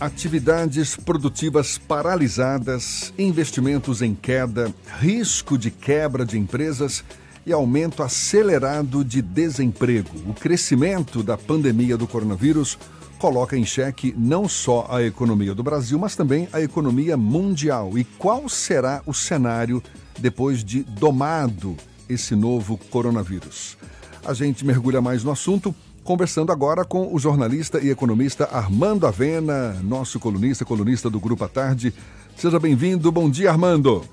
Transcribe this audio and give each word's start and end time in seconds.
Atividades 0.00 0.96
produtivas 0.96 1.76
paralisadas, 1.76 3.12
investimentos 3.18 4.00
em 4.00 4.14
queda, 4.14 4.74
risco 4.98 5.58
de 5.58 5.70
quebra 5.70 6.24
de 6.24 6.38
empresas 6.38 7.04
e 7.44 7.52
aumento 7.52 8.02
acelerado 8.02 9.04
de 9.04 9.20
desemprego. 9.20 10.16
O 10.26 10.32
crescimento 10.32 11.22
da 11.22 11.36
pandemia 11.36 11.98
do 11.98 12.06
coronavírus 12.06 12.78
coloca 13.18 13.58
em 13.58 13.64
xeque 13.66 14.14
não 14.16 14.48
só 14.48 14.86
a 14.90 15.02
economia 15.02 15.54
do 15.54 15.62
Brasil, 15.62 15.98
mas 15.98 16.16
também 16.16 16.48
a 16.50 16.62
economia 16.62 17.14
mundial. 17.14 17.98
E 17.98 18.04
qual 18.04 18.48
será 18.48 19.02
o 19.04 19.12
cenário 19.12 19.82
depois 20.18 20.64
de 20.64 20.82
domado 20.82 21.76
esse 22.08 22.34
novo 22.34 22.78
coronavírus? 22.90 23.76
A 24.24 24.32
gente 24.32 24.64
mergulha 24.64 25.02
mais 25.02 25.22
no 25.22 25.30
assunto 25.30 25.74
conversando 26.04 26.52
agora 26.52 26.84
com 26.84 27.14
o 27.14 27.18
jornalista 27.18 27.78
e 27.80 27.90
economista 27.90 28.44
Armando 28.44 29.06
Avena, 29.06 29.74
nosso 29.82 30.18
colunista, 30.18 30.64
colunista 30.64 31.08
do 31.10 31.20
Grupo 31.20 31.44
à 31.44 31.48
Tarde. 31.48 31.92
Seja 32.36 32.58
bem-vindo. 32.58 33.12
Bom 33.12 33.30
dia, 33.30 33.50
Armando. 33.50 34.04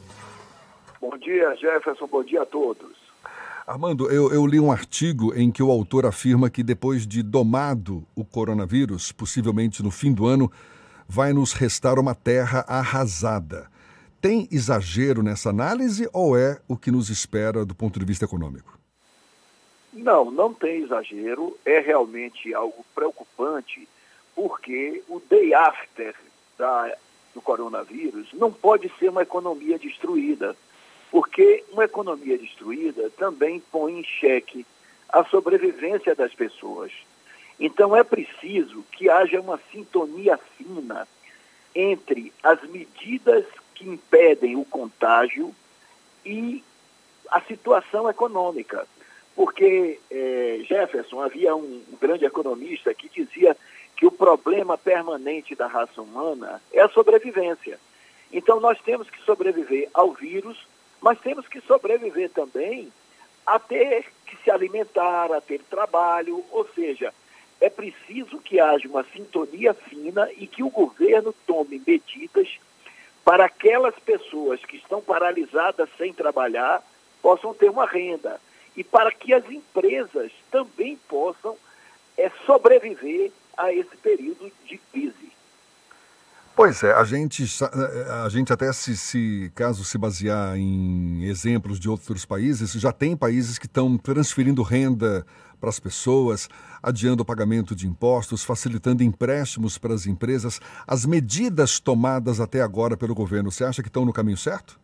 Bom 1.02 1.18
dia, 1.18 1.56
Jefferson. 1.56 2.08
Bom 2.08 2.24
dia 2.24 2.42
a 2.42 2.46
todos. 2.46 2.98
Armando, 3.66 4.10
eu, 4.10 4.32
eu, 4.32 4.48
li 4.48 4.60
um 4.60 4.72
artigo 4.72 5.34
em 5.36 5.52
que 5.52 5.62
o 5.62 5.70
autor 5.70 6.06
afirma 6.06 6.50
que 6.50 6.64
depois 6.64 7.06
de 7.06 7.22
domado 7.22 8.06
o 8.16 8.24
coronavírus, 8.24 9.12
possivelmente 9.12 9.84
no 9.84 9.92
fim 9.92 10.14
do 10.14 10.26
ano, 10.26 10.50
vai 11.08 11.34
nos 11.34 11.52
restar 11.54 12.00
uma 12.00 12.16
terra 12.16 12.64
arrasada. 12.68 13.68
Tem 14.22 14.48
exagero 14.52 15.22
nessa 15.22 15.50
análise 15.50 16.10
ou 16.14 16.38
é 16.38 16.60
o 16.68 16.78
que 16.78 16.92
nos 16.92 17.10
espera 17.10 17.66
do 17.66 17.76
ponto 17.76 18.00
de 18.00 18.06
vista 18.06 18.26
econômico? 18.26 18.77
Não, 19.98 20.32
não 20.32 20.54
tem 20.54 20.84
exagero. 20.84 21.58
É 21.66 21.80
realmente 21.80 22.54
algo 22.54 22.86
preocupante, 22.94 23.88
porque 24.36 25.04
o 25.08 25.20
day 25.20 25.54
after 25.54 26.16
da, 26.58 26.96
do 27.34 27.42
coronavírus 27.42 28.28
não 28.34 28.52
pode 28.52 28.92
ser 29.00 29.10
uma 29.10 29.24
economia 29.24 29.78
destruída 29.78 30.56
porque 31.12 31.64
uma 31.72 31.86
economia 31.86 32.38
destruída 32.38 33.10
também 33.18 33.62
põe 33.72 34.00
em 34.00 34.04
xeque 34.04 34.66
a 35.10 35.24
sobrevivência 35.24 36.14
das 36.14 36.34
pessoas. 36.34 36.92
Então 37.60 37.96
é 37.96 38.04
preciso 38.04 38.84
que 38.92 39.10
haja 39.10 39.40
uma 39.40 39.60
sintonia 39.72 40.38
fina 40.58 41.08
entre 41.74 42.34
as 42.44 42.62
medidas 42.64 43.46
que 43.74 43.88
impedem 43.88 44.56
o 44.56 44.66
contágio 44.66 45.56
e 46.26 46.64
a 47.30 47.42
situação 47.42 48.10
econômica. 48.10 48.88
Porque, 49.38 50.00
é, 50.12 50.60
Jefferson, 50.68 51.22
havia 51.22 51.56
um, 51.56 51.82
grande 52.02 52.26
economista 52.26 52.94
que 52.94 53.08
dizia 53.08 53.56
que 53.96 54.06
o 54.06 54.12
problema 54.12 54.78
permanente 54.78 55.56
da 55.56 55.68
raça 55.68 56.02
humana 56.02 56.62
é 56.74 56.82
a 56.82 56.90
sobrevivência. 56.90 57.80
Então, 58.34 58.60
nós 58.60 58.78
temos 58.82 59.10
que 59.10 59.22
sobreviver 59.22 59.90
ao 59.94 60.12
vírus 60.12 60.58
mas 61.02 61.20
temos 61.20 61.48
que 61.48 61.62
sobreviver 61.62 62.30
também 62.32 62.92
a 63.46 63.60
ter 63.60 64.06
que 64.26 64.36
se 64.44 64.52
alimentar, 64.52 65.32
a 65.32 65.40
ter 65.40 65.62
trabalho, 65.70 66.44
ou 66.52 66.68
seja, 66.74 67.14
é 67.62 67.70
preciso 67.70 68.40
que 68.40 68.60
haja 68.60 68.88
uma 68.88 69.04
sintonia 69.06 69.74
fina 69.74 70.30
e 70.38 70.46
que 70.46 70.62
o 70.62 70.70
governo 70.70 71.34
tome 71.46 71.82
medidas 71.86 72.50
para 73.24 73.46
aquelas 73.46 73.96
pessoas 74.00 74.64
que 74.66 74.78
estão 74.78 75.02
paralisadas 75.02 75.90
sem 75.98 76.14
trabalhar 76.14 76.84
possam 77.22 77.54
ter 77.54 77.70
uma 77.70 77.86
renda 77.86 78.40
e 78.78 78.84
para 78.84 79.12
que 79.12 79.34
as 79.34 79.44
empresas 79.50 80.32
também 80.52 80.98
possam 81.10 81.58
é, 82.16 82.32
sobreviver 82.46 83.32
a 83.58 83.74
esse 83.74 83.98
período 83.98 84.52
de 84.66 84.78
crise. 84.78 85.16
Pois 86.56 86.82
é, 86.84 86.92
a 86.92 87.04
gente, 87.04 87.44
a 88.24 88.30
gente 88.30 88.52
até 88.54 88.72
se, 88.74 88.98
se, 88.98 89.52
caso 89.54 89.84
se 89.84 89.98
basear 89.98 90.58
em 90.58 91.24
exemplos 91.24 91.80
de 91.80 91.90
outros 91.90 92.26
países, 92.26 92.72
já 92.74 92.92
tem 92.92 93.16
países 93.16 93.60
que 93.60 93.68
estão 93.68 93.96
transferindo 93.98 94.64
renda 94.64 95.26
para 95.60 95.70
as 95.70 95.80
pessoas, 95.80 96.50
adiando 96.82 97.22
o 97.22 97.26
pagamento 97.26 97.76
de 97.76 97.88
impostos, 97.88 98.44
facilitando 98.44 99.04
empréstimos 99.04 99.78
para 99.78 99.94
as 99.94 100.06
empresas. 100.08 100.60
As 100.88 101.06
medidas 101.06 101.80
tomadas 101.80 102.40
até 102.40 102.62
agora 102.62 102.98
pelo 102.98 103.14
governo, 103.16 103.52
você 103.52 103.64
acha 103.64 103.82
que 103.84 103.90
estão 103.90 104.06
no 104.06 104.14
caminho 104.14 104.38
certo? 104.38 104.80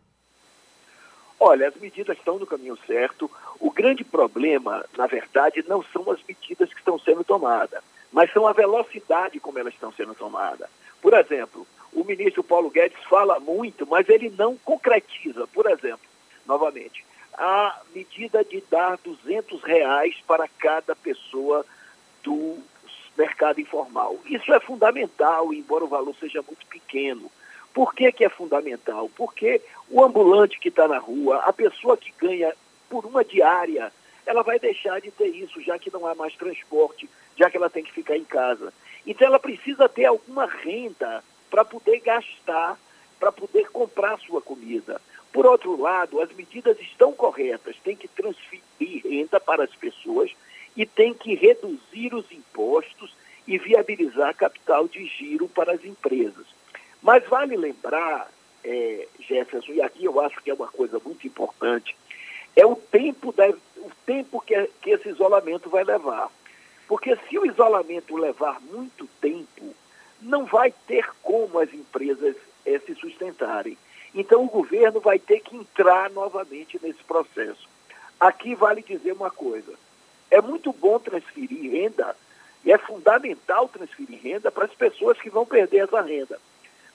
Olha, 1.38 1.68
as 1.68 1.74
medidas 1.76 2.16
estão 2.16 2.38
no 2.38 2.46
caminho 2.46 2.78
certo. 2.86 3.30
O 3.58 3.70
grande 3.70 4.04
problema, 4.04 4.84
na 4.96 5.06
verdade, 5.06 5.64
não 5.66 5.82
são 5.82 6.10
as 6.10 6.20
medidas 6.26 6.72
que 6.72 6.78
estão 6.78 6.98
sendo 6.98 7.24
tomadas, 7.24 7.82
mas 8.12 8.32
são 8.32 8.46
a 8.46 8.52
velocidade 8.52 9.40
como 9.40 9.58
elas 9.58 9.74
estão 9.74 9.92
sendo 9.92 10.14
tomadas. 10.14 10.68
Por 11.02 11.12
exemplo, 11.12 11.66
o 11.92 12.04
ministro 12.04 12.42
Paulo 12.42 12.70
Guedes 12.70 13.02
fala 13.08 13.38
muito, 13.38 13.86
mas 13.86 14.08
ele 14.08 14.30
não 14.30 14.56
concretiza. 14.56 15.46
Por 15.48 15.70
exemplo, 15.70 16.06
novamente, 16.46 17.04
a 17.34 17.80
medida 17.94 18.44
de 18.44 18.62
dar 18.70 18.98
200 18.98 19.62
reais 19.62 20.16
para 20.26 20.48
cada 20.48 20.94
pessoa 20.94 21.64
do 22.22 22.58
mercado 23.16 23.60
informal. 23.60 24.18
Isso 24.26 24.52
é 24.52 24.60
fundamental, 24.60 25.52
embora 25.52 25.84
o 25.84 25.88
valor 25.88 26.14
seja 26.16 26.42
muito 26.42 26.66
pequeno. 26.66 27.30
Por 27.74 27.92
que, 27.92 28.12
que 28.12 28.24
é 28.24 28.28
fundamental? 28.28 29.10
Porque 29.16 29.60
o 29.90 30.04
ambulante 30.04 30.60
que 30.60 30.68
está 30.68 30.86
na 30.86 30.98
rua, 30.98 31.38
a 31.44 31.52
pessoa 31.52 31.96
que 31.96 32.14
ganha 32.16 32.54
por 32.88 33.04
uma 33.04 33.24
diária, 33.24 33.92
ela 34.24 34.42
vai 34.42 34.60
deixar 34.60 35.00
de 35.00 35.10
ter 35.10 35.26
isso, 35.26 35.60
já 35.60 35.76
que 35.76 35.92
não 35.92 36.06
há 36.06 36.14
mais 36.14 36.34
transporte, 36.36 37.10
já 37.36 37.50
que 37.50 37.56
ela 37.56 37.68
tem 37.68 37.82
que 37.82 37.92
ficar 37.92 38.16
em 38.16 38.24
casa. 38.24 38.72
Então 39.04 39.26
ela 39.26 39.40
precisa 39.40 39.88
ter 39.88 40.04
alguma 40.04 40.46
renda 40.46 41.22
para 41.50 41.64
poder 41.64 41.98
gastar, 41.98 42.78
para 43.18 43.32
poder 43.32 43.68
comprar 43.70 44.20
sua 44.20 44.40
comida. 44.40 45.00
Por 45.32 45.44
outro 45.44 45.76
lado, 45.80 46.20
as 46.20 46.32
medidas 46.32 46.78
estão 46.80 47.12
corretas, 47.12 47.74
tem 47.82 47.96
que 47.96 48.06
transferir 48.06 49.02
renda 49.04 49.40
para 49.40 49.64
as 49.64 49.74
pessoas 49.74 50.30
e 50.76 50.86
tem 50.86 51.12
que 51.12 51.34
reduzir 51.34 52.14
os 52.14 52.30
impostos 52.30 53.12
e 53.48 53.58
viabilizar 53.58 54.36
capital 54.36 54.86
de 54.86 55.04
giro 55.06 55.48
para 55.48 55.72
as 55.72 55.84
empresas. 55.84 56.53
Mas 57.04 57.22
vale 57.28 57.54
lembrar, 57.54 58.32
é, 58.64 59.06
Jefferson, 59.20 59.72
e 59.72 59.82
aqui 59.82 60.06
eu 60.06 60.18
acho 60.22 60.40
que 60.42 60.50
é 60.50 60.54
uma 60.54 60.68
coisa 60.68 60.98
muito 61.04 61.26
importante, 61.26 61.94
é 62.56 62.64
o 62.64 62.74
tempo, 62.74 63.30
da, 63.30 63.46
o 63.50 63.90
tempo 64.06 64.40
que, 64.40 64.70
que 64.80 64.90
esse 64.90 65.10
isolamento 65.10 65.68
vai 65.68 65.84
levar. 65.84 66.30
Porque 66.88 67.14
se 67.28 67.38
o 67.38 67.44
isolamento 67.44 68.16
levar 68.16 68.58
muito 68.62 69.06
tempo, 69.20 69.74
não 70.22 70.46
vai 70.46 70.72
ter 70.86 71.06
como 71.22 71.58
as 71.58 71.74
empresas 71.74 72.36
é, 72.64 72.78
se 72.78 72.94
sustentarem. 72.94 73.76
Então 74.14 74.42
o 74.42 74.48
governo 74.48 74.98
vai 74.98 75.18
ter 75.18 75.40
que 75.40 75.54
entrar 75.54 76.08
novamente 76.08 76.80
nesse 76.82 77.04
processo. 77.04 77.68
Aqui 78.18 78.54
vale 78.54 78.82
dizer 78.82 79.12
uma 79.12 79.30
coisa: 79.30 79.74
é 80.30 80.40
muito 80.40 80.72
bom 80.72 80.98
transferir 80.98 81.70
renda, 81.70 82.16
e 82.64 82.72
é 82.72 82.78
fundamental 82.78 83.68
transferir 83.68 84.22
renda 84.22 84.50
para 84.50 84.64
as 84.64 84.74
pessoas 84.74 85.20
que 85.20 85.28
vão 85.28 85.44
perder 85.44 85.84
essa 85.84 86.00
renda. 86.00 86.40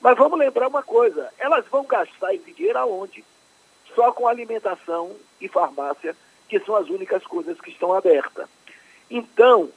Mas 0.02 0.18
vamos 0.18 0.40
lembrar 0.40 0.68
uma 0.68 0.84
coisa: 0.84 1.32
elas 1.38 1.66
vão 1.68 1.86
gastar 1.86 2.34
esse 2.34 2.52
dinheiro 2.54 2.80
aonde? 2.80 3.24
Só 3.96 4.12
com 4.12 4.28
alimentação 4.28 5.16
e 5.42 5.48
farmácia, 5.48 6.16
que 6.48 6.60
são 6.60 6.76
as 6.76 6.90
únicas 6.90 7.26
coisas 7.26 7.60
que 7.60 7.72
estão 7.72 7.94
abertas. 7.94 8.48
Então, 9.10 9.70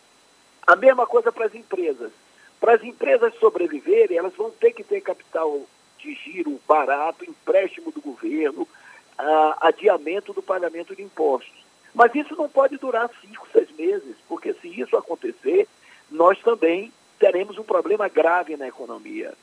a 0.67 0.77
mesma 0.77 1.07
coisa 1.07 1.33
para 1.33 1.47
as 1.47 1.55
empresas. 1.55 2.13
Para 2.61 2.75
as 2.75 2.85
empresas 2.85 3.35
sobreviverem, 3.41 4.17
elas 4.17 4.35
vão 4.35 4.51
ter 4.51 4.73
que 4.73 4.85
ter 4.85 5.01
capital 5.01 5.63
de 5.99 6.15
giro 6.15 6.61
barato, 6.67 7.29
empréstimo 7.29 7.91
do 7.91 8.01
governo, 8.01 8.69
adiamento 9.61 10.33
do 10.33 10.43
pagamento 10.43 10.95
de 10.95 11.03
impostos. 11.03 11.63
Mas 11.93 12.15
isso 12.15 12.37
não 12.37 12.49
pode 12.49 12.77
durar 12.77 13.11
cinco, 13.21 13.49
seis 13.53 13.71
meses, 13.73 14.17
porque 14.29 14.55
se 14.55 14.69
isso 14.81 14.97
acontecer, 14.97 15.69
nós 16.11 16.39
também 16.41 16.93
teremos 17.19 17.59
um 17.59 17.65
problema 17.65 18.09
grave 18.09 18.57
na 18.57 18.69
economia. 18.69 19.35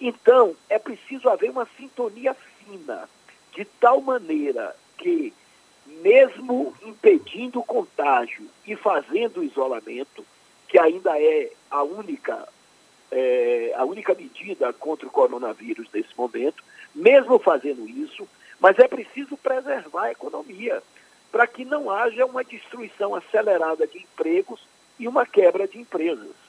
Então, 0.00 0.54
é 0.68 0.78
preciso 0.78 1.28
haver 1.28 1.50
uma 1.50 1.66
sintonia 1.76 2.34
fina, 2.34 3.08
de 3.54 3.64
tal 3.64 4.00
maneira 4.00 4.74
que, 4.96 5.32
mesmo 6.02 6.74
impedindo 6.82 7.60
o 7.60 7.64
contágio 7.64 8.46
e 8.66 8.76
fazendo 8.76 9.40
o 9.40 9.44
isolamento, 9.44 10.24
que 10.68 10.78
ainda 10.78 11.18
é 11.20 11.50
a 11.70 11.82
única, 11.82 12.48
é, 13.10 13.72
a 13.76 13.84
única 13.84 14.14
medida 14.14 14.72
contra 14.72 15.06
o 15.06 15.10
coronavírus 15.10 15.88
nesse 15.92 16.16
momento, 16.16 16.62
mesmo 16.94 17.38
fazendo 17.38 17.88
isso, 17.88 18.28
mas 18.60 18.78
é 18.78 18.86
preciso 18.86 19.36
preservar 19.36 20.04
a 20.04 20.12
economia 20.12 20.82
para 21.32 21.46
que 21.46 21.64
não 21.64 21.90
haja 21.90 22.24
uma 22.24 22.44
destruição 22.44 23.14
acelerada 23.14 23.86
de 23.86 23.98
empregos 23.98 24.60
e 24.98 25.06
uma 25.06 25.26
quebra 25.26 25.66
de 25.66 25.78
empresas. 25.78 26.47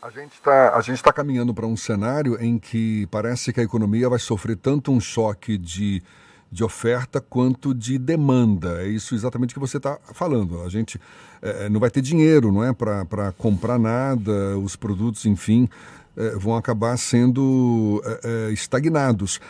A 0.00 0.10
gente 0.10 0.34
está 0.34 0.72
tá 1.04 1.12
caminhando 1.12 1.52
para 1.52 1.66
um 1.66 1.76
cenário 1.76 2.40
em 2.40 2.58
que 2.58 3.06
parece 3.10 3.52
que 3.52 3.60
a 3.60 3.64
economia 3.64 4.08
vai 4.08 4.18
sofrer 4.18 4.56
tanto 4.56 4.92
um 4.92 5.00
choque 5.00 5.58
de 5.58 6.02
de 6.50 6.64
oferta 6.64 7.20
quanto 7.20 7.74
de 7.74 7.98
demanda. 7.98 8.82
É 8.82 8.88
isso 8.88 9.14
exatamente 9.14 9.52
que 9.52 9.60
você 9.60 9.76
está 9.76 9.98
falando. 10.12 10.62
A 10.62 10.68
gente 10.68 11.00
é, 11.42 11.66
é, 11.66 11.68
não 11.68 11.78
vai 11.78 11.90
ter 11.90 12.00
dinheiro, 12.00 12.50
não 12.50 12.64
é, 12.64 12.72
para 12.72 13.32
comprar 13.36 13.78
nada, 13.78 14.58
os 14.58 14.74
produtos, 14.74 15.26
enfim, 15.26 15.68
é, 16.16 16.30
vão 16.30 16.56
acabar 16.56 16.96
sendo 16.96 18.02
é, 18.24 18.50
estagnados. 18.50 19.40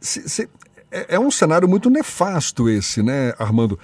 Se, 0.00 0.28
se, 0.28 0.48
é, 0.90 1.16
é 1.16 1.20
um 1.20 1.30
cenário 1.30 1.68
muito 1.68 1.90
nefasto 1.90 2.68
esse, 2.68 3.02
né, 3.02 3.34
Armando? 3.38 3.78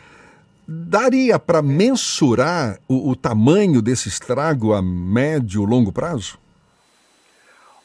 Daria 0.66 1.38
para 1.38 1.60
mensurar 1.60 2.78
o, 2.88 3.10
o, 3.10 3.16
tamanho 3.16 3.82
desse 3.82 4.08
estrago 4.08 4.72
a 4.72 4.80
médio, 4.80 5.64
longo 5.64 5.92
prazo? 5.92 6.38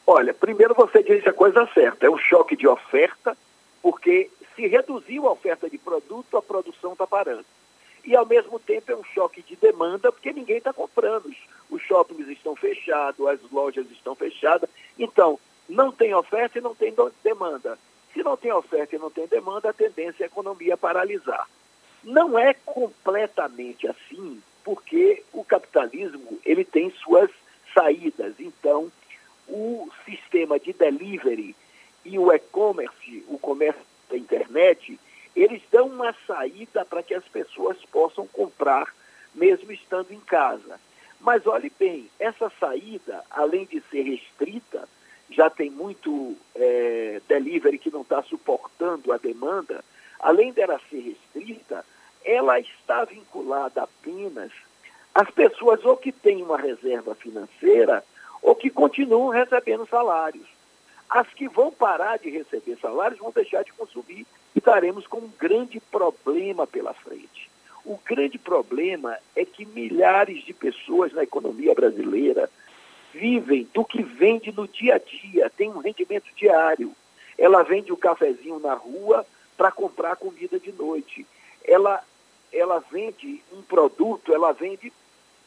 Olha, 0.06 0.32
primeiro 0.32 0.74
você 0.74 1.02
disse 1.02 1.28
a 1.28 1.32
coisa 1.32 1.68
certa, 1.74 2.06
é 2.06 2.10
um 2.10 2.16
choque 2.16 2.56
de 2.56 2.66
oferta, 2.66 3.36
porque 3.82 4.30
se 4.56 4.66
reduziu 4.66 5.28
a 5.28 5.32
oferta 5.32 5.68
de 5.68 5.76
produto, 5.76 6.36
a 6.36 6.42
produção 6.42 6.92
está 6.92 7.06
parando. 7.06 7.44
E 8.02 8.16
ao 8.16 8.24
mesmo 8.24 8.58
tempo 8.58 8.90
é 8.90 8.96
um 8.96 9.04
choque 9.04 9.42
de 9.42 9.56
demanda, 9.56 10.10
porque 10.10 10.32
ninguém 10.32 10.56
está 10.56 10.72
comprando. 10.72 11.30
Os 11.70 11.82
shoppings 11.82 12.28
estão 12.28 12.56
fechados, 12.56 13.26
as 13.26 13.38
lojas 13.52 13.86
estão 13.90 14.14
fechadas. 14.14 14.70
Então, 14.98 15.38
não 15.68 15.92
tem 15.92 16.14
oferta 16.14 16.58
e 16.58 16.62
não 16.62 16.74
tem 16.74 16.94
demanda. 17.22 17.78
Se 18.14 18.22
não 18.22 18.36
tem 18.38 18.50
oferta 18.52 18.96
e 18.96 18.98
não 18.98 19.10
tem 19.10 19.26
demanda, 19.26 19.68
a 19.68 19.74
tendência 19.74 20.24
é 20.24 20.24
a 20.24 20.26
economia 20.26 20.78
paralisar. 20.78 21.46
Não 22.02 22.38
é 22.38 22.54
completamente 22.54 23.86
assim, 23.86 24.42
porque 24.64 25.22
o 25.32 25.44
capitalismo 25.44 26.38
ele 26.44 26.64
tem 26.64 26.90
suas 26.90 27.30
saídas. 27.74 28.34
Então, 28.38 28.90
o 29.48 29.88
sistema 30.04 30.58
de 30.58 30.72
delivery 30.72 31.54
e 32.04 32.18
o 32.18 32.32
e-commerce, 32.32 33.24
o 33.28 33.38
comércio 33.38 33.82
da 34.08 34.16
internet, 34.16 34.98
eles 35.34 35.62
dão 35.70 35.86
uma 35.86 36.14
saída 36.26 36.84
para 36.84 37.02
que 37.02 37.14
as 37.14 37.24
pessoas 37.24 37.76
possam 37.86 38.26
comprar 38.26 38.92
mesmo 39.34 39.70
estando 39.72 40.12
em 40.12 40.20
casa. 40.20 40.80
Mas 41.20 41.46
olhe 41.46 41.70
bem, 41.78 42.08
essa 42.18 42.50
saída, 42.58 43.22
além 43.30 43.66
de 43.66 43.82
ser 43.90 44.02
restrita, 44.02 44.88
já 45.30 45.48
tem 45.48 45.70
muito 45.70 46.36
é, 46.54 47.20
delivery 47.28 47.78
que 47.78 47.90
não 47.90 48.02
está 48.02 48.22
suportando 48.22 49.12
a 49.12 49.18
demanda, 49.18 49.84
além 50.18 50.52
dela 50.52 50.80
ser 50.90 51.00
restrita, 51.00 51.84
ela 52.24 52.58
está 52.58 53.04
vinculada 53.30 53.82
apenas 53.82 54.50
às 55.14 55.30
pessoas 55.30 55.84
ou 55.84 55.96
que 55.96 56.12
têm 56.12 56.42
uma 56.42 56.58
reserva 56.58 57.14
financeira 57.14 58.04
ou 58.42 58.54
que 58.54 58.70
continuam 58.70 59.28
recebendo 59.28 59.86
salários. 59.86 60.46
As 61.08 61.28
que 61.28 61.48
vão 61.48 61.72
parar 61.72 62.18
de 62.18 62.30
receber 62.30 62.78
salários 62.80 63.20
vão 63.20 63.32
deixar 63.32 63.62
de 63.64 63.72
consumir 63.72 64.26
e 64.54 64.58
estaremos 64.58 65.06
com 65.06 65.18
um 65.18 65.30
grande 65.38 65.80
problema 65.80 66.66
pela 66.66 66.94
frente. 66.94 67.50
O 67.84 67.98
grande 68.04 68.38
problema 68.38 69.16
é 69.34 69.44
que 69.44 69.64
milhares 69.64 70.44
de 70.44 70.52
pessoas 70.52 71.12
na 71.12 71.22
economia 71.22 71.74
brasileira 71.74 72.48
vivem 73.12 73.68
do 73.74 73.84
que 73.84 74.02
vende 74.02 74.52
no 74.52 74.68
dia 74.68 74.94
a 74.94 74.98
dia, 74.98 75.50
tem 75.50 75.68
um 75.68 75.78
rendimento 75.78 76.26
diário. 76.36 76.94
Ela 77.36 77.62
vende 77.64 77.92
o 77.92 77.96
cafezinho 77.96 78.60
na 78.60 78.74
rua 78.74 79.26
para 79.56 79.72
comprar 79.72 80.14
comida 80.16 80.60
de 80.60 80.70
noite. 80.70 81.26
Ela 81.64 82.02
ela 82.52 82.78
vende 82.90 83.42
um 83.52 83.62
produto, 83.62 84.32
ela 84.32 84.52
vende, 84.52 84.92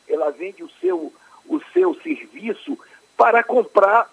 ela 0.08 0.32
vende 0.32 0.64
o 0.64 0.70
seu, 0.80 1.14
o 1.48 1.60
seu 1.72 1.94
serviço 2.02 2.78
para 3.18 3.44
comprar 3.44 4.12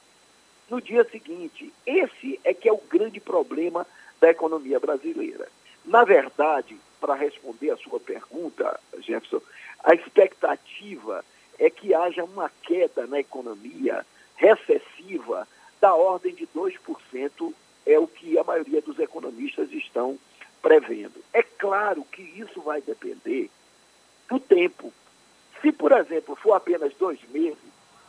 no 0.69 0.81
dia 0.81 1.05
seguinte. 1.05 1.73
Esse 1.87 2.39
é 2.45 2.55
que 2.55 2.69
é 2.69 2.73
o 2.73 2.83
grande 2.91 3.21
problema 3.21 3.87
da 4.21 4.31
economia 4.31 4.79
brasileira. 4.79 5.49
Na 5.85 6.05
verdade, 6.05 6.77
para 7.01 7.15
responder 7.15 7.71
a 7.71 7.77
sua 7.77 7.99
pergunta, 7.99 8.79
Jefferson, 8.99 9.41
a 9.83 9.95
expectativa 9.95 11.25
é 11.59 11.71
que 11.71 11.95
haja 11.95 12.23
uma 12.25 12.51
queda 12.63 13.07
na 13.07 13.19
economia 13.19 14.07
recessiva 14.37 15.49
da 15.81 15.95
ordem 15.95 16.35
de 16.35 16.47
2%, 16.47 17.55
é 17.87 17.99
o 17.99 18.07
que 18.07 18.39
a 18.39 18.45
maioria 18.45 18.83
dos 18.83 18.99
economistas 18.99 19.73
estão 19.73 20.19
prevendo. 20.63 21.23
É 21.33 21.43
claro 21.43 22.05
que 22.05 22.23
isso 22.23 22.61
vai 22.61 22.81
depender 22.81 23.51
do 24.29 24.39
tempo. 24.39 24.93
Se, 25.61 25.73
por 25.73 25.93
exemplo, 25.93 26.37
for 26.37 26.55
apenas 26.55 26.95
dois 26.95 27.19
meses, 27.31 27.59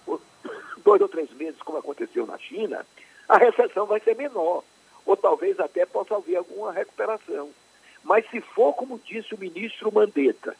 dois 0.83 1.01
ou 1.01 1.07
três 1.07 1.31
meses, 1.31 1.61
como 1.61 1.77
aconteceu 1.77 2.25
na 2.25 2.37
China, 2.37 2.85
a 3.27 3.37
recessão 3.37 3.85
vai 3.85 3.99
ser 3.99 4.15
menor, 4.15 4.63
ou 5.05 5.17
talvez 5.17 5.59
até 5.59 5.85
possa 5.85 6.15
haver 6.15 6.35
alguma 6.35 6.71
recuperação. 6.71 7.49
Mas 8.03 8.29
se 8.29 8.41
for, 8.41 8.73
como 8.73 8.99
disse 8.99 9.33
o 9.33 9.37
ministro 9.37 9.91
Mandetta, 9.91 10.55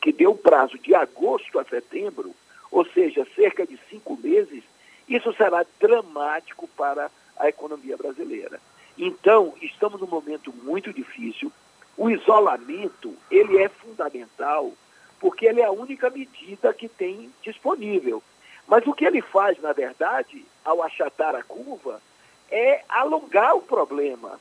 que 0.00 0.12
deu 0.12 0.34
prazo 0.34 0.78
de 0.78 0.94
agosto 0.94 1.58
a 1.58 1.64
setembro, 1.64 2.34
ou 2.70 2.84
seja, 2.86 3.26
cerca 3.34 3.66
de 3.66 3.78
cinco 3.88 4.16
meses, 4.16 4.62
isso 5.08 5.32
será 5.34 5.64
dramático 5.80 6.68
para 6.68 7.10
a 7.36 7.48
economia 7.48 7.96
brasileira. 7.96 8.60
Então, 8.96 9.54
estamos 9.82 10.00
num 10.00 10.06
momento 10.06 10.52
muito 10.62 10.92
difícil. 10.92 11.50
O 11.96 12.08
isolamento, 12.08 13.16
ele 13.28 13.58
é 13.58 13.68
fundamental, 13.68 14.70
porque 15.18 15.44
ele 15.44 15.60
é 15.60 15.64
a 15.64 15.72
única 15.72 16.08
medida 16.08 16.72
que 16.72 16.88
tem 16.88 17.32
disponível. 17.42 18.22
Mas 18.68 18.86
o 18.86 18.92
que 18.92 19.04
ele 19.04 19.20
faz, 19.20 19.60
na 19.60 19.72
verdade, 19.72 20.44
ao 20.64 20.82
achatar 20.84 21.34
a 21.34 21.42
curva, 21.42 22.00
é 22.48 22.84
alongar 22.88 23.56
o 23.56 23.62
problema. 23.62 24.38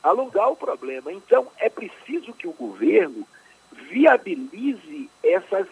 Alongar 0.00 0.48
o 0.48 0.56
problema. 0.56 1.12
Então, 1.12 1.48
é 1.58 1.68
preciso 1.68 2.32
que 2.32 2.46
o 2.46 2.52
governo 2.52 3.26
viabilize 3.90 5.10
essas, 5.24 5.66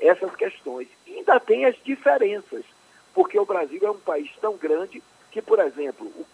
essas 0.00 0.34
questões. 0.36 0.88
E 1.06 1.16
ainda 1.16 1.38
tem 1.38 1.66
as 1.66 1.76
diferenças, 1.84 2.64
porque 3.12 3.38
o 3.38 3.44
Brasil 3.44 3.80
é 3.82 3.90
um 3.90 4.00
país 4.00 4.30
tão 4.40 4.56
grande 4.56 5.02
que, 5.30 5.42
por 5.42 5.58
exemplo, 5.58 6.06
o 6.06 6.24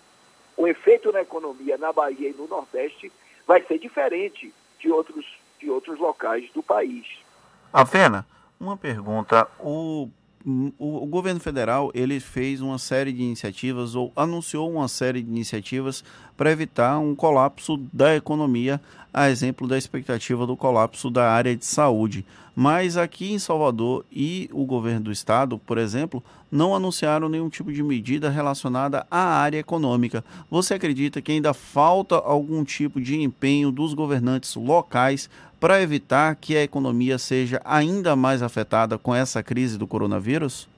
o 0.57 0.67
efeito 0.67 1.13
na 1.13 1.23
economia 1.23 1.77
na 1.77 1.93
Bahia 1.93 2.31
e 2.31 2.35
no 2.35 2.47
Nordeste 2.47 3.11
vai 3.47 3.63
ser 3.65 3.79
diferente 3.79 4.53
de 4.79 4.91
outros, 4.91 5.27
de 5.61 5.71
outros 5.71 5.99
locais 5.99 6.49
do 6.53 6.63
país. 6.63 7.07
Avena, 7.73 8.27
uma 8.59 8.77
pergunta. 8.77 9.49
O, 9.59 10.09
o, 10.47 10.73
o, 10.79 11.07
governo 11.07 11.41
federal 11.41 11.91
ele 11.95 12.21
fez 12.21 12.61
uma 12.61 12.79
série 12.79 13.13
de 13.13 13.23
iniciativas 13.23 13.95
ou 13.95 14.13
anunciou 14.15 14.71
uma 14.71 14.89
série 14.89 15.23
de 15.23 15.29
iniciativas 15.29 16.05
para 16.37 16.51
evitar 16.51 16.99
um 16.99 17.15
colapso 17.15 17.77
da 17.93 18.15
economia, 18.15 18.81
a 19.13 19.31
exemplo 19.31 19.67
da 19.67 19.79
expectativa 19.79 20.47
do 20.47 20.57
colapso 20.57 21.11
da 21.11 21.31
área 21.31 21.57
de 21.57 21.65
saúde. 21.65 22.25
Mas 22.55 22.97
aqui 22.97 23.33
em 23.33 23.39
Salvador 23.39 24.05
e 24.13 24.49
o 24.53 24.65
governo 24.65 25.01
do 25.01 25.13
estado, 25.13 25.59
por 25.59 25.79
exemplo, 25.79 26.23
não 26.55 26.73
anunciaram 26.73 27.29
nenhum 27.29 27.49
tipo 27.49 27.73
de 27.73 27.83
medida 27.83 28.31
relacionada 28.31 29.05
à 29.11 29.41
área 29.41 29.59
econômica. 29.59 30.25
Você 30.49 30.75
acredita 30.75 31.21
que 31.21 31.33
ainda 31.33 31.53
falta 31.53 32.15
algum 32.15 32.63
tipo 32.63 33.01
de 33.01 33.21
empenho 33.21 33.73
dos 33.73 33.93
governantes 33.93 34.55
locais 34.55 35.29
para 35.59 35.83
evitar 35.83 36.37
que 36.37 36.57
a 36.57 36.63
economia 36.63 37.19
seja 37.19 37.61
ainda 37.65 38.15
mais 38.15 38.41
afetada 38.41 38.97
com 38.97 39.13
essa 39.13 39.43
crise 39.43 39.77
do 39.77 39.87
coronavírus? 39.89 40.69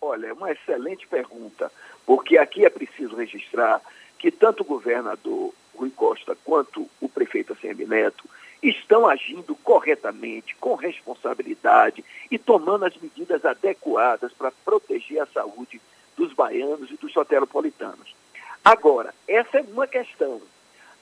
Olha, 0.00 0.28
é 0.28 0.32
uma 0.32 0.50
excelente 0.50 1.06
pergunta, 1.06 1.70
porque 2.06 2.38
aqui 2.38 2.64
é 2.64 2.70
preciso 2.70 3.14
registrar 3.14 3.82
que 4.18 4.30
tanto 4.30 4.62
o 4.62 4.66
governador 4.66 5.52
Rui 5.74 5.90
Costa 5.90 6.34
quanto 6.42 6.88
o 6.98 7.08
prefeito 7.10 7.52
ACM 7.52 7.86
Neto 7.86 8.24
estão 8.62 9.06
agindo 9.06 9.54
corretamente, 9.56 10.56
com 10.56 10.74
responsabilidade 10.74 12.04
e 12.30 12.38
tomando 12.38 12.84
as 12.84 12.96
medidas 12.96 13.44
adequadas 13.44 14.32
para 14.32 14.52
proteger 14.64 15.20
a 15.20 15.26
saúde 15.26 15.80
dos 16.16 16.32
baianos 16.32 16.90
e 16.90 16.96
dos 16.96 17.12
soteropolitanos. 17.12 18.14
Agora, 18.64 19.14
essa 19.28 19.58
é 19.58 19.62
uma 19.62 19.86
questão. 19.86 20.40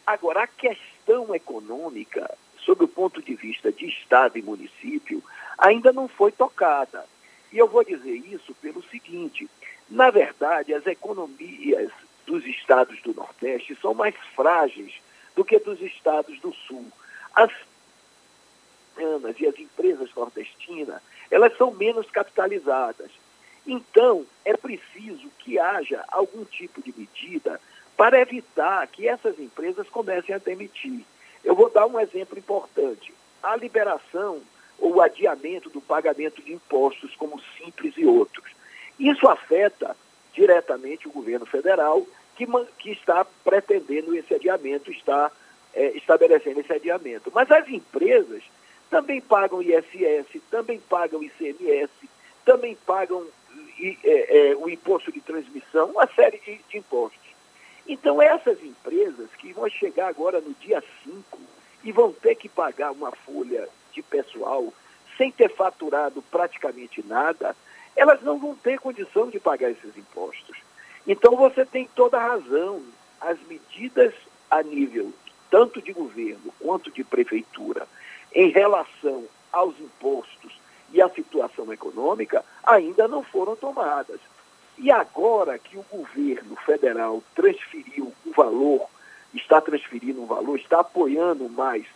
Agora, 0.07 0.43
a 0.43 0.47
questão 0.47 1.35
econômica, 1.35 2.31
sob 2.59 2.85
o 2.85 2.89
ponto 2.89 3.23
de 3.23 3.35
vista 3.35 3.73
de 3.73 3.87
Estado 3.87 4.39
e 4.39 4.43
município, 4.43 5.23
ainda 5.57 5.93
não 5.93 6.09
foi 6.09 6.33
tocada. 6.33 7.07
E 7.53 7.59
eu 7.59 7.69
vou 7.69 7.85
dizer 7.85 8.17
isso 8.31 8.55
pelo 8.57 8.83
seguinte: 8.85 9.49
na 9.89 10.11
verdade, 10.11 10.75
as 10.75 10.87
economias 10.87 11.91
dos 12.27 12.45
estados 12.47 13.01
do 13.03 13.15
Nordeste 13.15 13.77
são 13.81 13.95
mais 13.95 14.15
frágeis 14.35 14.93
do 15.37 15.45
que 15.45 15.59
dos 15.59 15.81
estados 15.81 16.39
do 16.41 16.53
Sul. 16.53 16.87
As 17.35 17.51
e 19.39 19.47
as 19.47 19.59
empresas 19.59 20.09
nordestinas, 20.15 21.01
elas 21.31 21.57
são 21.57 21.73
menos 21.73 22.09
capitalizadas. 22.11 23.11
Então, 23.67 24.25
é 24.45 24.57
preciso 24.57 25.29
que 25.39 25.59
haja 25.59 26.05
algum 26.09 26.45
tipo 26.45 26.83
de 26.83 26.95
medida 26.97 27.61
para 27.97 28.21
evitar 28.21 28.87
que 28.89 29.09
essas 29.09 29.39
empresas 29.39 29.89
comecem 29.89 30.35
a 30.35 30.39
demitir. 30.39 31.05
Eu 31.43 31.55
vou 31.55 31.71
dar 31.71 31.87
um 31.87 31.99
exemplo 31.99 32.39
importante. 32.39 33.13
A 33.43 33.57
liberação 33.57 34.41
ou 34.79 34.97
o 34.97 35.01
adiamento 35.01 35.71
do 35.71 35.81
pagamento 35.81 36.43
de 36.43 36.53
impostos, 36.53 37.15
como 37.17 37.41
Simples 37.59 37.95
e 37.97 38.05
outros. 38.05 38.51
Isso 38.99 39.29
afeta 39.29 39.97
diretamente 40.33 41.09
o 41.09 41.13
governo 41.13 41.47
federal, 41.47 42.07
que, 42.37 42.47
que 42.79 42.91
está 42.91 43.25
pretendendo 43.45 44.15
esse 44.15 44.35
adiamento, 44.35 44.91
está 44.91 45.31
é, 45.75 45.97
estabelecendo 45.97 46.61
esse 46.61 46.73
adiamento. 46.73 47.31
Mas 47.35 47.51
as 47.51 47.69
empresas 47.69 48.43
também 48.91 49.21
pagam 49.21 49.61
ISS, 49.61 50.41
também 50.51 50.79
pagam 50.79 51.23
ICMS, 51.23 51.91
também 52.45 52.77
pagam 52.87 53.27
é, 53.81 54.51
é, 54.51 54.57
o 54.57 54.69
imposto 54.69 55.11
de 55.11 55.21
transmissão, 55.21 55.91
uma 55.91 56.07
série 56.07 56.39
de, 56.39 56.61
de 56.69 56.79
impostos. 56.79 57.21
Então, 57.87 58.23
essas 58.23 58.63
empresas 58.63 59.29
que 59.37 59.53
vão 59.53 59.69
chegar 59.69 60.09
agora 60.09 60.41
no 60.41 60.55
dia 60.55 60.83
5 61.03 61.39
e 61.83 61.93
vão 61.93 62.13
ter 62.13 62.35
que 62.37 62.49
pagar 62.49 62.93
uma 62.93 63.11
folha 63.11 63.69
de 63.93 64.03
pessoal 64.03 64.73
sem 65.19 65.31
ter 65.31 65.55
faturado 65.55 66.23
praticamente 66.23 67.05
nada, 67.07 67.55
elas 67.95 68.23
não 68.23 68.39
vão 68.39 68.55
ter 68.57 68.81
condição 68.81 69.29
de 69.29 69.39
pagar 69.39 69.71
esses 69.71 69.97
impostos. 69.97 70.57
Então, 71.07 71.37
você 71.37 71.65
tem 71.67 71.89
toda 71.95 72.17
a 72.17 72.27
razão. 72.29 72.83
As 73.21 73.39
medidas 73.47 74.13
a 74.51 74.63
nível 74.63 75.13
tanto 75.55 75.81
de 75.81 75.93
governo 75.93 76.53
quanto 76.59 76.91
de 76.91 77.05
prefeitura 77.05 77.87
em 78.35 78.51
relação 78.51 79.23
aos 79.53 79.79
impostos 79.79 80.53
e 80.93 81.01
à 81.01 81.09
situação 81.09 81.73
econômica 81.73 82.45
ainda 82.65 83.07
não 83.07 83.23
foram 83.23 83.55
tomadas. 83.55 84.19
E 84.77 84.91
agora 84.91 85.57
que 85.57 85.79
o 85.79 85.85
governo 85.89 86.57
federal 86.57 87.23
transferiu 87.37 88.13
o 88.27 88.33
valor, 88.33 88.89
está 89.33 89.61
transferindo 89.61 90.21
um 90.21 90.27
valor, 90.27 90.59
está 90.59 90.81
apoiando 90.81 91.49
mais 91.49 91.87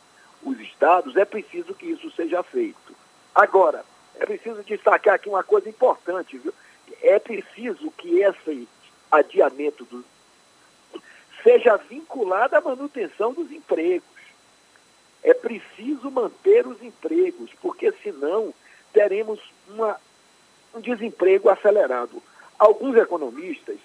os 0.44 0.60
estados, 0.60 1.16
é 1.16 1.24
preciso 1.24 1.74
que 1.74 1.86
isso 1.86 2.12
seja 2.12 2.44
feito. 2.44 2.94
Agora, 3.34 3.84
é 4.20 4.24
preciso 4.24 4.62
destacar 4.62 5.14
aqui 5.14 5.28
uma 5.28 5.42
coisa 5.42 5.68
importante, 5.68 6.38
viu? 6.38 6.54
É 7.02 7.18
preciso 7.18 7.90
que 7.90 8.20
esse 8.20 8.68
adiamento 9.10 9.84
do 9.84 10.04
seja 11.42 11.76
vinculado 11.76 12.56
à 12.56 12.60
manutenção 12.60 13.32
dos 13.32 13.50
empregos. 13.50 14.08
É 15.22 15.34
preciso 15.34 16.10
manter 16.10 16.66
os 16.66 16.82
empregos, 16.82 17.50
porque 17.60 17.92
senão 18.02 18.52
teremos 18.92 19.40
uma, 19.68 19.96
um 20.74 20.80
desemprego 20.80 21.48
acelerado. 21.48 22.22
Alguns 22.58 22.96
economistas 22.96 23.78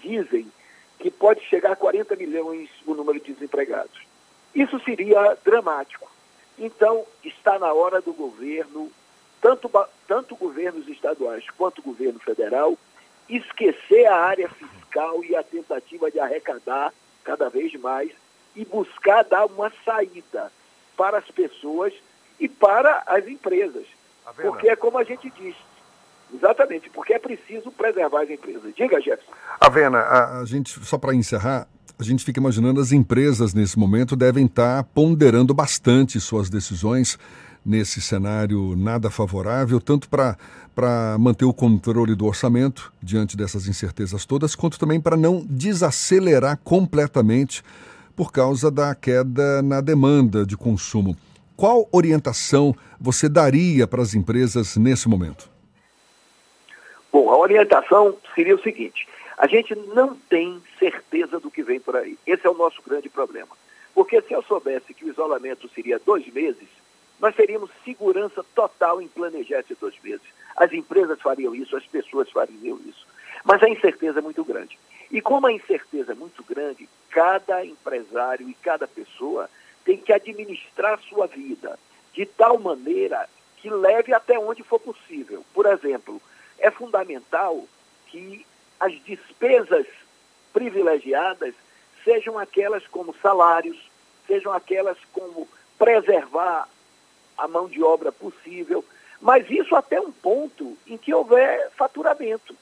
dizem 0.00 0.50
que 0.98 1.10
pode 1.10 1.40
chegar 1.42 1.72
a 1.72 1.76
40 1.76 2.16
milhões 2.16 2.70
o 2.86 2.94
número 2.94 3.20
de 3.20 3.32
desempregados. 3.32 4.00
Isso 4.54 4.78
seria 4.80 5.36
dramático. 5.44 6.10
Então, 6.58 7.04
está 7.24 7.58
na 7.58 7.72
hora 7.72 8.00
do 8.00 8.12
governo, 8.12 8.90
tanto, 9.40 9.70
tanto 10.06 10.36
governos 10.36 10.88
estaduais 10.88 11.44
quanto 11.58 11.82
governo 11.82 12.20
federal, 12.20 12.78
esquecer 13.28 14.06
a 14.06 14.16
área 14.16 14.48
fiscal 14.48 15.24
e 15.24 15.34
a 15.34 15.42
tentativa 15.42 16.10
de 16.10 16.20
arrecadar 16.20 16.92
cada 17.22 17.48
vez 17.48 17.72
mais 17.80 18.10
e 18.54 18.64
buscar 18.64 19.24
dar 19.24 19.46
uma 19.46 19.72
saída 19.84 20.52
para 20.96 21.18
as 21.18 21.30
pessoas 21.30 21.92
e 22.38 22.48
para 22.48 23.02
as 23.06 23.26
empresas. 23.26 23.86
Porque 24.36 24.68
é 24.68 24.76
como 24.76 24.98
a 24.98 25.04
gente 25.04 25.30
diz, 25.30 25.56
Exatamente, 26.32 26.90
porque 26.90 27.14
é 27.14 27.18
preciso 27.18 27.70
preservar 27.70 28.22
as 28.22 28.30
empresas. 28.30 28.74
Diga, 28.74 29.00
Jefferson. 29.00 29.30
Avena, 29.60 29.98
a, 29.98 30.40
a 30.40 30.44
gente, 30.44 30.70
só 30.84 30.98
para 30.98 31.14
encerrar, 31.14 31.68
a 31.98 32.02
gente 32.02 32.24
fica 32.24 32.40
imaginando 32.40 32.80
as 32.80 32.90
empresas 32.90 33.54
nesse 33.54 33.78
momento 33.78 34.16
devem 34.16 34.46
estar 34.46 34.82
ponderando 34.82 35.54
bastante 35.54 36.18
suas 36.18 36.50
decisões 36.50 37.18
nesse 37.64 38.00
cenário 38.00 38.76
nada 38.76 39.10
favorável, 39.10 39.80
tanto 39.80 40.08
para 40.08 41.16
manter 41.18 41.44
o 41.44 41.54
controle 41.54 42.14
do 42.14 42.26
orçamento 42.26 42.92
diante 43.02 43.36
dessas 43.36 43.66
incertezas 43.66 44.26
todas, 44.26 44.54
quanto 44.54 44.78
também 44.78 45.00
para 45.00 45.16
não 45.16 45.44
desacelerar 45.48 46.58
completamente 46.62 47.62
por 48.14 48.30
causa 48.30 48.70
da 48.70 48.94
queda 48.94 49.62
na 49.62 49.80
demanda 49.80 50.44
de 50.44 50.56
consumo. 50.56 51.16
Qual 51.56 51.88
orientação 51.92 52.74
você 53.00 53.28
daria 53.28 53.86
para 53.86 54.02
as 54.02 54.14
empresas 54.14 54.76
nesse 54.76 55.08
momento? 55.08 55.48
Bom, 57.12 57.30
a 57.30 57.38
orientação 57.38 58.16
seria 58.34 58.54
o 58.56 58.62
seguinte: 58.62 59.06
a 59.38 59.46
gente 59.46 59.74
não 59.94 60.16
tem 60.28 60.60
certeza 60.78 61.38
do 61.38 61.50
que 61.50 61.62
vem 61.62 61.78
por 61.80 61.96
aí. 61.96 62.18
Esse 62.26 62.46
é 62.46 62.50
o 62.50 62.58
nosso 62.58 62.82
grande 62.86 63.08
problema. 63.08 63.56
Porque 63.94 64.20
se 64.22 64.32
eu 64.32 64.42
soubesse 64.42 64.92
que 64.92 65.04
o 65.04 65.08
isolamento 65.08 65.70
seria 65.72 66.00
dois 66.04 66.26
meses, 66.32 66.66
nós 67.20 67.34
teríamos 67.34 67.70
segurança 67.84 68.44
total 68.54 69.00
em 69.00 69.08
planejar 69.08 69.60
esses 69.60 69.78
dois 69.78 69.94
meses. 70.02 70.26
As 70.56 70.72
empresas 70.72 71.20
fariam 71.20 71.54
isso, 71.54 71.76
as 71.76 71.86
pessoas 71.86 72.30
fariam 72.30 72.78
isso. 72.86 73.06
Mas 73.44 73.62
a 73.62 73.68
incerteza 73.68 74.18
é 74.18 74.22
muito 74.22 74.44
grande. 74.44 74.78
E 75.10 75.20
como 75.20 75.46
a 75.46 75.52
incerteza 75.52 76.12
é 76.12 76.14
muito 76.14 76.42
grande, 76.42 76.88
cada 77.10 77.64
empresário 77.64 78.48
e 78.48 78.54
cada 78.54 78.88
pessoa 78.88 79.48
tem 79.84 79.98
que 79.98 80.12
administrar 80.12 80.98
sua 81.02 81.26
vida 81.26 81.78
de 82.12 82.24
tal 82.24 82.58
maneira 82.58 83.28
que 83.58 83.70
leve 83.70 84.12
até 84.12 84.38
onde 84.38 84.62
for 84.62 84.80
possível. 84.80 85.44
Por 85.52 85.66
exemplo, 85.66 86.20
é 86.58 86.70
fundamental 86.70 87.66
que 88.06 88.46
as 88.78 88.92
despesas 89.04 89.86
privilegiadas 90.52 91.54
sejam 92.04 92.38
aquelas 92.38 92.86
como 92.86 93.14
salários, 93.22 93.78
sejam 94.26 94.52
aquelas 94.52 94.98
como 95.12 95.48
preservar 95.78 96.68
a 97.36 97.48
mão 97.48 97.68
de 97.68 97.82
obra 97.82 98.12
possível, 98.12 98.84
mas 99.20 99.48
isso 99.50 99.74
até 99.74 100.00
um 100.00 100.12
ponto 100.12 100.76
em 100.86 100.96
que 100.96 101.12
houver 101.14 101.70
faturamento. 101.76 102.54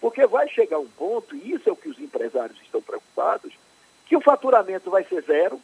Porque 0.00 0.26
vai 0.26 0.48
chegar 0.48 0.78
um 0.78 0.88
ponto, 0.88 1.34
e 1.34 1.52
isso 1.52 1.68
é 1.68 1.72
o 1.72 1.76
que 1.76 1.88
os 1.88 1.98
empresários 1.98 2.60
estão 2.62 2.82
preocupados, 2.82 3.52
que 4.06 4.16
o 4.16 4.20
faturamento 4.20 4.90
vai 4.90 5.04
ser 5.04 5.22
zero, 5.22 5.60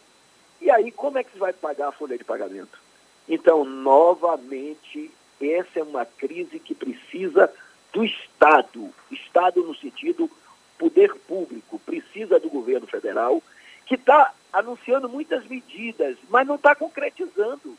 e 0.61 0.71
aí 0.71 0.90
como 0.90 1.19
é 1.19 1.25
que 1.25 1.33
se 1.33 1.38
vai 1.38 1.52
pagar 1.52 1.88
a 1.88 1.93
folha 1.93 2.17
de 2.17 2.25
pagamento? 2.25 2.79
Então, 3.29 3.64
novamente, 3.64 5.11
essa 5.40 5.79
é 5.79 5.83
uma 5.83 6.05
crise 6.05 6.59
que 6.59 6.75
precisa 6.75 7.52
do 7.93 8.05
Estado, 8.05 8.93
Estado 9.11 9.62
no 9.62 9.75
sentido 9.75 10.31
poder 10.79 11.14
público, 11.29 11.79
precisa 11.81 12.40
do 12.40 12.49
governo 12.49 12.87
federal, 12.87 13.43
que 13.85 13.95
está 13.95 14.33
anunciando 14.52 15.09
muitas 15.09 15.47
medidas, 15.47 16.17
mas 16.29 16.47
não 16.47 16.55
está 16.55 16.75
concretizando. 16.75 17.76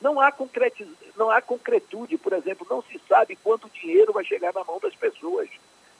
Não 0.00 0.20
há, 0.20 0.30
concretiz... 0.30 0.86
não 1.16 1.30
há 1.30 1.40
concretude, 1.40 2.18
por 2.18 2.32
exemplo, 2.32 2.66
não 2.68 2.82
se 2.82 3.00
sabe 3.08 3.36
quanto 3.36 3.70
dinheiro 3.70 4.12
vai 4.12 4.24
chegar 4.24 4.52
na 4.52 4.64
mão 4.64 4.78
das 4.78 4.94
pessoas. 4.94 5.48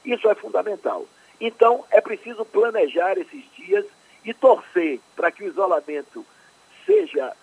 Isso 0.04 0.28
é 0.28 0.34
fundamental. 0.34 1.06
Então, 1.40 1.84
é 1.90 2.00
preciso 2.00 2.44
planejar 2.44 3.18
esses 3.18 3.44
dias 3.54 3.84
e 4.24 4.32
torcer 4.34 5.00
para 5.14 5.30
que 5.30 5.44
o 5.44 5.48
isolamento 5.48 6.24
seja, 6.84 7.34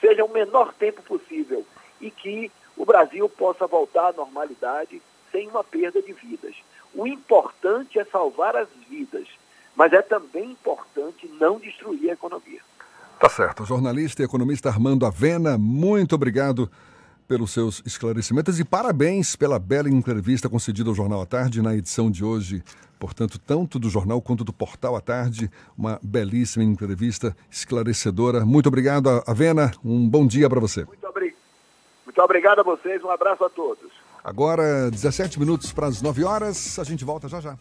seja 0.00 0.24
o 0.24 0.32
menor 0.32 0.72
tempo 0.74 1.02
possível 1.02 1.64
e 2.00 2.10
que 2.10 2.50
o 2.76 2.84
Brasil 2.84 3.28
possa 3.28 3.66
voltar 3.66 4.08
à 4.08 4.12
normalidade 4.12 5.00
sem 5.32 5.48
uma 5.48 5.64
perda 5.64 6.02
de 6.02 6.12
vidas. 6.12 6.54
O 6.94 7.06
importante 7.06 7.98
é 7.98 8.04
salvar 8.04 8.56
as 8.56 8.68
vidas, 8.88 9.28
mas 9.74 9.92
é 9.92 10.02
também 10.02 10.50
importante 10.50 11.26
não 11.38 11.58
destruir 11.58 12.10
a 12.10 12.14
economia. 12.14 12.60
Tá 13.26 13.30
certo. 13.30 13.64
Jornalista 13.64 14.22
e 14.22 14.24
economista 14.24 14.68
Armando 14.68 15.04
Avena, 15.04 15.58
muito 15.58 16.14
obrigado 16.14 16.70
pelos 17.26 17.50
seus 17.50 17.82
esclarecimentos 17.84 18.60
e 18.60 18.64
parabéns 18.64 19.34
pela 19.34 19.58
bela 19.58 19.90
entrevista 19.90 20.48
concedida 20.48 20.88
ao 20.88 20.94
Jornal 20.94 21.22
à 21.22 21.26
Tarde 21.26 21.60
na 21.60 21.74
edição 21.74 22.08
de 22.08 22.24
hoje. 22.24 22.62
Portanto, 23.00 23.36
tanto 23.36 23.80
do 23.80 23.90
jornal 23.90 24.22
quanto 24.22 24.44
do 24.44 24.52
Portal 24.52 24.94
à 24.94 25.00
Tarde, 25.00 25.50
uma 25.76 25.98
belíssima 26.00 26.62
entrevista 26.62 27.36
esclarecedora. 27.50 28.46
Muito 28.46 28.68
obrigado, 28.68 29.08
Avena. 29.26 29.72
Um 29.84 30.08
bom 30.08 30.24
dia 30.24 30.48
para 30.48 30.60
você. 30.60 30.84
Muito, 30.84 31.04
obri... 31.04 31.34
Muito 32.04 32.22
obrigado 32.22 32.60
a 32.60 32.62
vocês. 32.62 33.02
Um 33.02 33.10
abraço 33.10 33.42
a 33.42 33.50
todos. 33.50 33.90
Agora, 34.22 34.88
17 34.88 35.40
minutos 35.40 35.72
para 35.72 35.88
as 35.88 36.00
9 36.00 36.22
horas. 36.22 36.78
A 36.78 36.84
gente 36.84 37.04
volta 37.04 37.26
já 37.26 37.40
já. 37.40 37.58